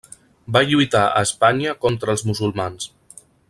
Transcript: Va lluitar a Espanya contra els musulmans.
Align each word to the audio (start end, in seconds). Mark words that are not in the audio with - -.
Va 0.55 0.63
lluitar 0.69 1.03
a 1.09 1.21
Espanya 1.29 1.77
contra 1.85 2.13
els 2.17 2.25
musulmans. 2.31 2.89